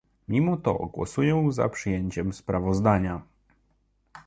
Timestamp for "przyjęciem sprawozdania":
1.69-3.21